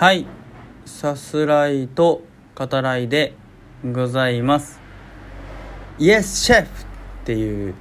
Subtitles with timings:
[0.00, 0.24] はい。
[0.86, 2.22] さすらいと
[2.54, 3.34] 語らいで
[3.84, 4.80] ございます。
[5.98, 6.86] イエスシェフっ
[7.26, 7.74] ていう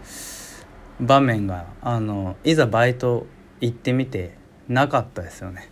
[0.99, 3.25] 場面があのいざバイト
[3.61, 4.35] 行ってみて
[4.67, 5.71] なかったですよね。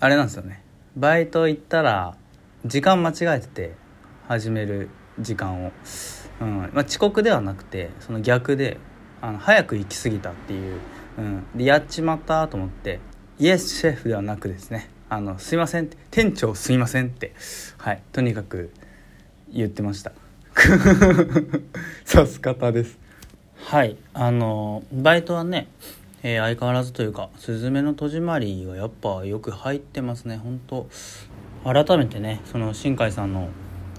[0.00, 0.62] あれなんですよね。
[0.96, 2.16] バイト行ったら
[2.64, 3.74] 時間間違えてて
[4.26, 4.88] 始める
[5.20, 5.72] 時間を、
[6.40, 6.70] うん。
[6.72, 8.78] まあ、遅刻ではなくてその逆で
[9.20, 10.80] あの早く行き過ぎたっていう、
[11.18, 12.98] うん、でやっちまったと思って
[13.38, 14.93] イエスシェフではなくですね。
[15.08, 17.32] あのすいません店長すいませんって
[17.78, 18.70] はいとにかく
[19.52, 20.12] 言ってました。
[22.04, 22.98] さす方です。
[23.56, 25.68] はいあのバイトはね、
[26.22, 30.36] えー、相変わらずというか「すずめの戸締まり」がやっぱよく入ってますね。
[30.36, 30.88] 本当
[31.64, 33.48] 改めてねその新海さんの、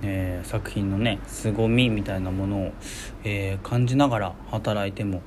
[0.03, 2.71] えー、作品のね凄みみたいなものを、
[3.23, 5.21] えー、感じながら働いても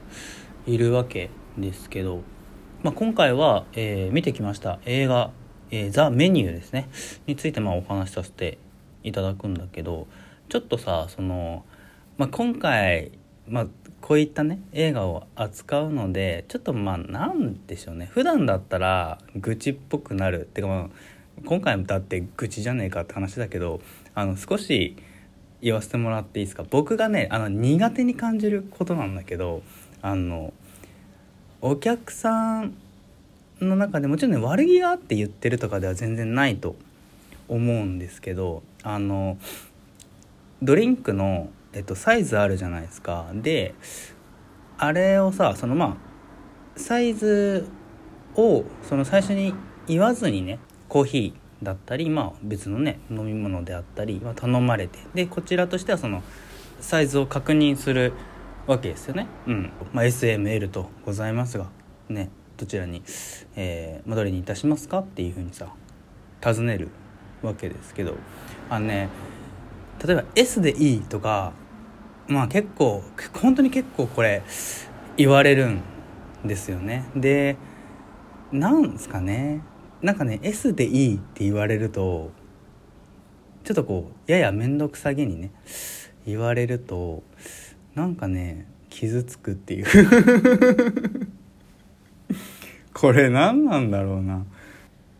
[0.66, 2.22] いるわけですけど、
[2.82, 5.30] まあ、今回は、えー、見てきました映画
[5.70, 6.88] 「えー、ザ・メニュー」ですね。
[7.26, 8.58] についてまあお話しさせて
[9.02, 10.06] いただくんだけど
[10.48, 11.64] ちょっとさその、
[12.16, 13.12] まあ、今回、
[13.48, 13.66] まあ、
[14.00, 18.06] こういったね映画を扱うのでちょっとまあなんでしょうね。
[18.06, 20.42] 普段だったら愚痴っぽくなる。
[20.42, 20.88] ってかまあ
[21.44, 23.80] 今回もだって愚痴じゃねえかって話だけど
[24.14, 24.96] あの少し
[25.60, 26.64] 言わせてもらっていいですか？
[26.68, 29.62] 僕がねあの苦手に感じることなんだけど
[30.02, 30.52] あの
[31.60, 32.74] お客さん
[33.60, 36.76] の中でもちろんね悪気があって言ってるとかでは全然ないと
[37.48, 39.38] 思うんですけどあの
[40.62, 43.30] ドリンクの、えっと、サイズあるじゃないですか。
[43.34, 43.74] で
[44.76, 45.96] あれをさそのま
[46.76, 47.66] あサイズ
[48.36, 49.54] をその最初に
[49.86, 54.98] 言わずにねコーヒーだったり、まあ、別のね飲み物であったり、まあ、頼まれて。
[55.14, 56.22] でこちらとしてはその
[56.80, 58.12] サイズを確認する
[58.66, 59.26] わけですよね。
[59.46, 59.72] うん。
[59.92, 61.66] まあ、SML とございますが
[62.08, 62.30] ね。
[62.58, 63.02] どちらに、
[63.56, 65.72] えーまあ、どれにいたしますかっていうふうにさ
[66.42, 66.88] 尋ねる
[67.42, 68.14] わけですけど。
[68.70, 69.08] あのね
[70.04, 71.52] 例えば S でいいとか
[72.28, 73.02] まあ結構
[73.32, 74.42] 本当に結構これ
[75.16, 75.82] 言われるん
[76.44, 77.04] ですよね。
[77.16, 77.56] で
[78.52, 79.62] なんすかね。
[80.00, 82.30] なんかね S でいいって言われると
[83.64, 85.50] ちょっとこうやや面倒くさげにね
[86.24, 87.24] 言われると
[87.94, 91.27] なんかね傷つくっていう。
[93.00, 94.44] これ何なんだろうな。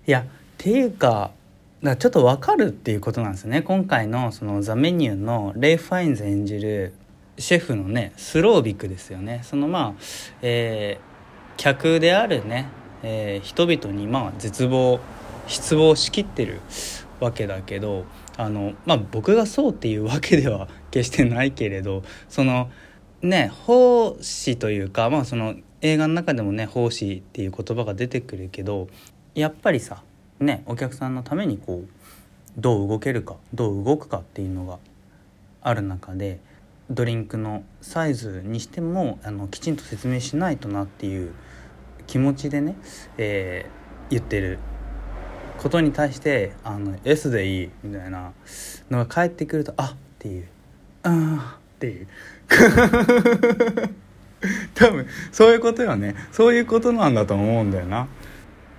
[0.07, 0.25] いやっ
[0.57, 1.31] ていうか
[1.83, 3.63] だちょっと分かるっていうことなんですね。
[3.63, 6.93] 今回のそのザ・メニューのレイ・ファインズ演じる
[7.39, 9.43] シェフのねスロービックですよね。
[9.45, 10.03] そのまあ、
[10.43, 12.67] えー、客であるね、
[13.05, 14.99] えー、人々にまあ絶望
[15.47, 16.61] 失望しきってる
[17.21, 18.07] わけだけど
[18.37, 22.71] あのまあ僕がそうっていうわけでは 決してないけれどその
[23.23, 28.89] ね奉仕というかまあその映画の中でもね奉仕っていう言葉が出てくるけど
[29.35, 30.03] やっぱりさ
[30.41, 31.89] ねお客さんのためにこう
[32.61, 34.79] どう動けるかどう動くかっていうのが
[35.63, 36.41] ある中で
[36.91, 41.35] ドリンクのサイズにしてもあのきちんと説明しないとなっていう
[42.07, 42.77] 気持ちでね、
[43.19, 44.59] えー、言ってる
[45.59, 48.33] ことに対して「あの S でいい」みたいな
[48.91, 50.47] のが返ってくると「あっ」っていう
[51.05, 52.09] 「ああ」っていう。
[54.75, 56.15] 多分そういうことよね。
[56.33, 58.09] そういうことなんだと思うんだよな。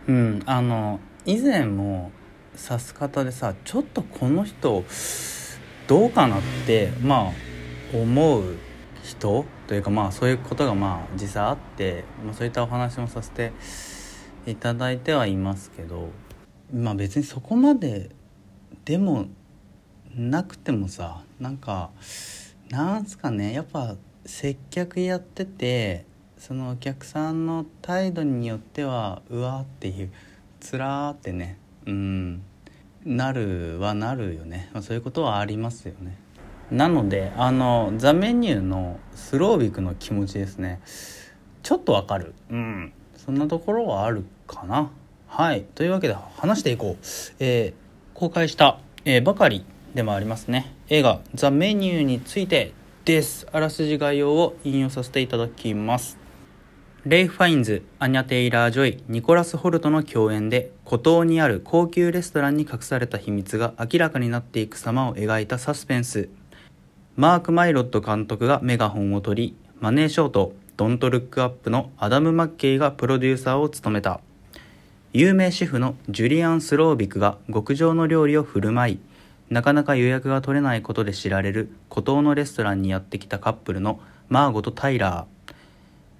[0.07, 2.11] うんあの以前も
[2.53, 4.83] 指す方でさちょっとこの人
[5.87, 8.43] どうかなってまあ思う
[9.03, 9.45] 人？
[9.67, 13.51] というかまあそういうことがまあ実際あって、まあ、そういったお話もさせて
[14.47, 16.09] いただいてはいますけど
[16.73, 18.09] まあ別にそこまで
[18.85, 19.27] でも
[20.15, 21.91] なくてもさなんか
[22.71, 23.53] なんすかね。
[23.53, 26.05] やっぱ接客やってて
[26.37, 30.11] そのお客さんの態度によってはうわっていう
[30.59, 32.41] つらーってねうん
[33.05, 36.17] なるはなるよね、ま、そういうことはありますよね。
[36.71, 40.79] なのであのザ・メニューのスロービクの気持ちですね。
[41.63, 42.35] ちょっとわかる。
[42.49, 42.93] うん。
[43.17, 44.91] そんなところはあるかな。
[45.27, 45.63] はい。
[45.75, 47.05] というわけで話していこう、
[47.39, 47.73] えー、
[48.13, 49.65] 公開した、えー、ばかり
[49.95, 50.73] でもありますね。
[50.89, 52.73] 映画「ザ・メニュー」について
[53.05, 53.47] です。
[53.51, 56.17] あらすじ概要を引用させていただきます。
[57.05, 66.29] レイ・ファインズ、アニャ・テイラー・ジョイ、ニコラス・ホルトの共演で孤島にある高級レストランに隠された秘密が明らかになっていく様を描いたサスペンス。
[67.15, 74.19] マーク・マイロッド監督がメガホンを取りマネーショート「ドント・ルック・アップ」のアダム・マッケイがプロデューサーを務めた。
[75.11, 78.99] 有名シェフのジュリアン・スロービクが極上の料理を振る舞い
[79.49, 83.99] なかなか予約が取れないことで知られる孤島のレストランにやってきたカップルの
[84.29, 85.53] マーゴとタイラー。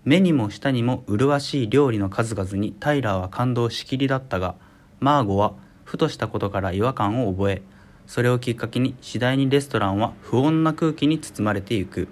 [0.03, 4.55] 目にも舌にも麗しい料理の数々にタイラーは感動しきりだったが
[4.99, 5.53] マーゴは
[5.83, 7.61] ふとしたことから違和感を覚え
[8.07, 12.07] それをきっかけに次第にレストランは不穏な空気に包まれていく。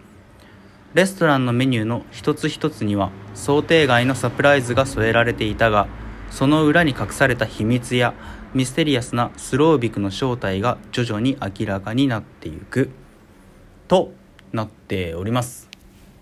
[0.93, 5.87] レストランのメニューの一つ一つには想定外のサプライズが添えられていたが
[6.31, 8.13] その裏に隠された秘密や
[8.53, 12.89] ミステリアスなスロービクの正体が徐々に明らかになっていく。
[13.87, 14.11] と
[14.51, 15.69] なっております。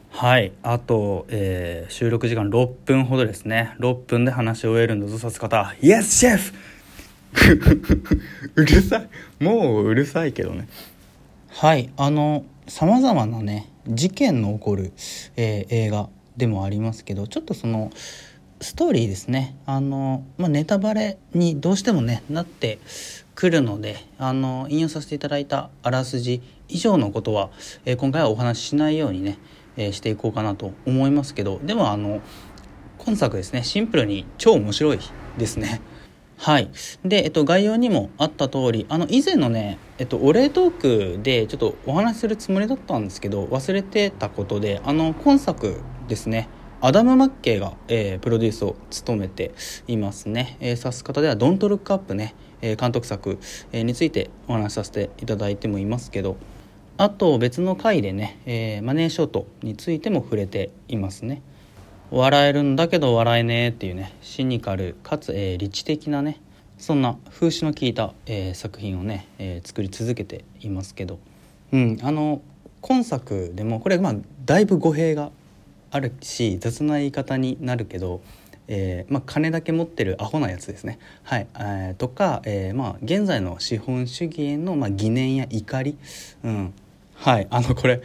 [0.10, 0.54] はい。
[0.64, 3.76] あと、えー、収録時間6分ほどですね。
[3.80, 5.76] 6分で話し終えるんだぞさす方。
[5.82, 6.54] イエスシェフ
[8.56, 9.44] うるさい。
[9.44, 10.68] もううるさいけどね。
[11.50, 11.90] はい。
[11.98, 14.94] あのさまざまなね事件の起こる、
[15.36, 17.92] えー、映画でもありますけどちょっとその
[18.62, 22.80] ストーリーですねあの、まあ、ネタバレにどうしてもねなって
[23.36, 27.50] くるのであの引用させていただいたあらすじ以上のことは、
[27.86, 29.38] えー、今回はお話ししないようにね、
[29.78, 32.22] えー、していこうかなと思いますけどでもあの
[32.98, 35.00] 今作ですねシンプルに超面白い
[35.38, 35.82] ですね。
[36.38, 36.70] はい。
[37.04, 46.50] で、えっと、概要にもあった通り、あの、以前のね、えっと、お礼トークでちょっとお話しするつもりだったんですけど、忘れてたことで、あの、今作ですね、
[46.86, 49.56] アダム・マッケイが、えー、プロデュースを務めて
[49.88, 50.56] いますね。
[50.60, 53.40] えー、指す方では、ドントルックアップね、えー、監督作、
[53.72, 56.38] えー、についてお話しさせていただいてもいますけど、
[56.98, 61.42] あと別の回でね、えー、マネーショートについても触れていますね。
[62.12, 66.40] 笑えるんだけど笑えねえっていうねシニカルかつ、えー、理知的なね
[66.78, 71.18] そんな風刺の効いた、えー、作品をね、えー、作り続けていますけど、
[71.74, 72.42] うん、あの
[72.82, 74.16] 今作でもこれまあ
[74.46, 75.32] だいぶ語弊が
[75.96, 78.20] あるし雑な言い方になるけど、
[78.68, 81.00] えーまあ、金だけ持ってるアホなやつですね。
[81.24, 81.48] はい。
[81.56, 85.98] えー、とか、えーまあ、現在の資本主義への、まあ、疑念や怒り、
[86.44, 86.74] うん、
[87.14, 87.48] はい。
[87.50, 88.02] あのこれ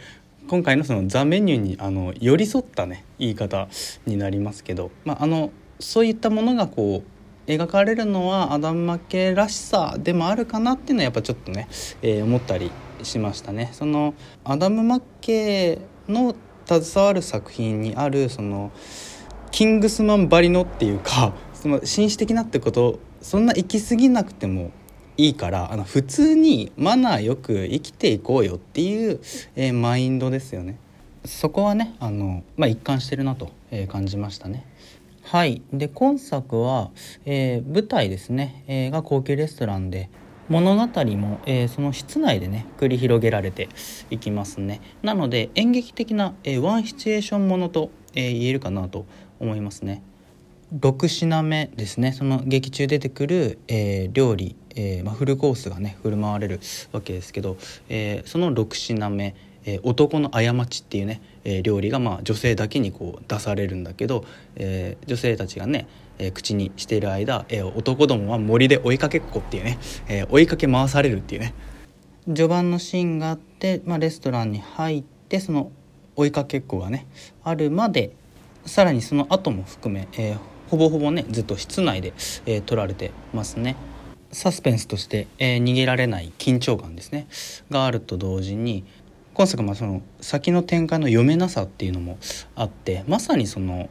[0.47, 3.67] 今回のそのザ・メニューにあの寄り添ったね言い方
[4.05, 11.67] になりますけど、まあ、あのそういったものがこう描かれるのはアダム・マッケらしさでもあるかなっていうのはやっぱちょっとね、
[12.01, 12.71] えー、思ったり
[13.03, 13.69] しましたね。
[13.73, 14.13] その
[14.45, 16.35] アダム・マッケの
[16.65, 18.71] 携わる作品にあるその
[19.51, 24.71] キングスマンばりのっていうか その紳士的なってことそんな行き過ぎなくても
[25.17, 29.19] いいからあの普通にマナーよく生きていこうよっていう、
[29.55, 30.77] えー、マインドですよね。
[31.25, 34.65] そこはねあの、まあ、一貫してるなと、えー、感じましたね。
[35.23, 35.61] はい。
[35.71, 36.89] で今作は、
[37.25, 40.09] えー、舞台ですね、え、が高級レストランで
[40.51, 43.69] 物語も、えー、その室内でね繰り広げられて
[44.09, 44.81] いきますね。
[45.01, 49.05] なので演劇的な、えー、ワンシチュエーションものと、えー、言えるかなと
[49.39, 50.03] 思いますね。
[50.77, 52.11] 6品目ですね。
[52.11, 56.59] その劇中出てくる、えー、料理、えーまあ、フルコースがね振る舞われる
[56.91, 57.55] わけですけど、
[57.87, 59.33] えー、その6品目、
[59.65, 64.25] えー、男の過ちっていうね、えー、料理がまあ女性だけにこう出されるんだけど、
[64.55, 65.87] えー、女性たちがね、
[66.17, 69.77] えー、口にしている間、えー、男どもは森で追いかけっこっていうね、
[70.07, 71.53] えー、追いかけ回されるっていうね
[72.25, 75.71] 序盤のシーンがあって、まあ、レストランに入ってその
[76.15, 77.07] 追いかけっこがね
[77.43, 78.11] あるまで
[78.65, 80.37] さらにその後も含め、えー、
[80.69, 82.13] ほぼほぼねずっと室内で、
[82.45, 83.75] えー、撮られてますね。
[84.31, 87.27] サスペンスとして、えー、逃げられない緊張感ですね
[87.69, 88.85] があると同時に
[89.41, 92.19] 今作はその先の展開の読めなさっていうのも
[92.53, 93.89] あってまさにその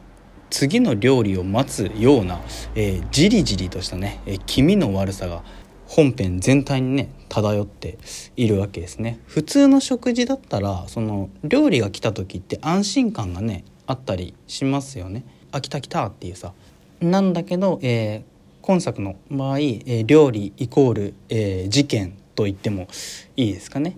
[0.49, 2.39] 次の料理を待つような、
[2.73, 5.43] えー、じりじりとしたね、えー、気味の悪さが
[5.87, 7.97] 本編全体にね漂って
[8.37, 9.19] いるわけですね。
[9.25, 15.25] 普通の食事だったらその料理が来た時って安心感がねあったりしますよね。
[15.51, 16.53] あ来た来たっていうさ。
[17.01, 22.87] なんだけど、えー、今作の場合、えー、料理イコール、えー、事件と言っても
[23.35, 23.97] いいですかね。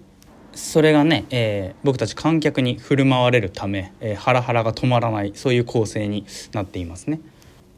[0.55, 7.19] それがね、えー、僕たち観客に振る舞われるため、えー、ハラハラが止まらないそういう構成になっていますね。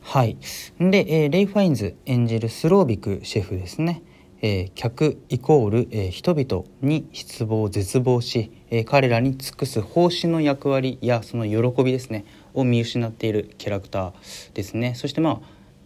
[0.01, 0.38] はい。
[0.79, 4.03] で、えー、レイ・ファインズ演じるスロービクシェフですね、
[4.41, 14.13] えー、客イコール、えー、人々に失望絶望し、えー、彼らに尽くす奉仕の役割やその喜びですねを見失っているキャラクター
[14.53, 14.94] ですね。
[14.96, 15.39] そしてまあ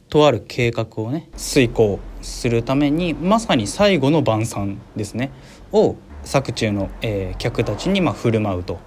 [0.10, 5.32] とある計画をね遂行するためにまさに最後の晩餐ですね。
[5.72, 5.96] を
[6.30, 8.78] 作中の、えー、客たちにまあ振る舞うと。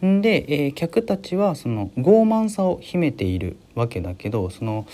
[0.00, 4.84] で、えー、客たちはその傲慢さを秘めているわけだけどその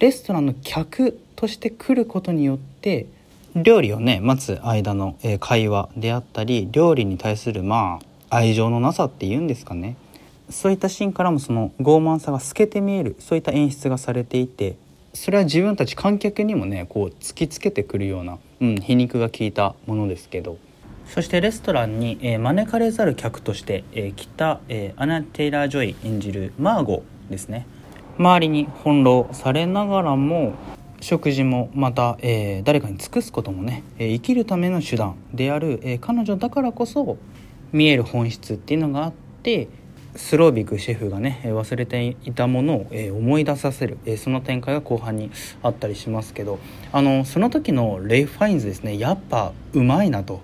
[0.00, 3.06] レストランの客として来ることによって
[3.54, 9.96] 料理をね待つ間の、えー、会話であったり料理に対するまあ愛情のなさっていうんですかね
[10.50, 14.74] そういったシーンからもその傲慢さが透けて見えるそういった演出がされていて
[15.14, 20.58] それは自分たち観客にもねこう突きつけてくるような、うん、皮肉が効いたものですけど
[21.06, 27.66] そしてレストランに、えー、招かれざる客として、えー、来た、えー、アナ・テイラー・ジョイ演じるマーゴですね。
[28.18, 30.54] 周りに翻弄されながらも
[31.00, 37.18] 食事もまた、えー、誰かに尽くすこともね、えー、生きるための手段である、えー、彼女だからこそ
[37.72, 39.68] 見える本質っていうのがあって
[40.14, 45.30] スロービックシェフがね忘れていたものを思い出させるその展開が後半に
[45.62, 46.58] あったりしますけど
[46.92, 48.98] あのその時のレイ・ファインズですね。
[48.98, 50.42] やっぱうまいなと。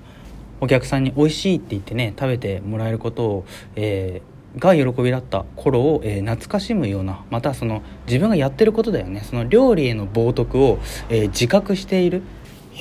[0.61, 3.45] お客さんに美味しいって言ってね食べてもらえることを、
[3.77, 9.21] えー、が喜びだった頃を、えー、懐かしむようなまたその自分がやってることだよね。
[9.21, 12.23] その料理への冒涜を、えー、自覚している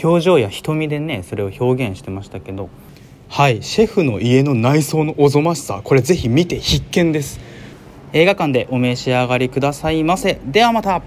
[0.04, 2.70] 表情や瞳でねそれを表現してましたけど
[3.30, 7.40] はいシェフの家の内装のおぞましさこれぜひ見て必見です。
[8.14, 10.40] 映画館でお召し上がりくださいませ。
[10.46, 11.02] ではまた